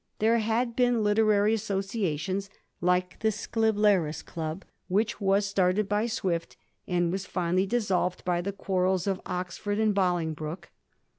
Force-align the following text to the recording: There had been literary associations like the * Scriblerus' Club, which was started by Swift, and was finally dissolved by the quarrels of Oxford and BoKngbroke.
There 0.17 0.39
had 0.39 0.75
been 0.75 1.03
literary 1.03 1.53
associations 1.53 2.49
like 2.81 3.19
the 3.19 3.27
* 3.27 3.27
Scriblerus' 3.47 4.25
Club, 4.25 4.65
which 4.87 5.21
was 5.21 5.45
started 5.45 5.87
by 5.87 6.07
Swift, 6.07 6.57
and 6.87 7.11
was 7.11 7.27
finally 7.27 7.67
dissolved 7.67 8.25
by 8.25 8.41
the 8.41 8.51
quarrels 8.51 9.05
of 9.05 9.21
Oxford 9.27 9.77
and 9.77 9.93
BoKngbroke. 9.93 10.69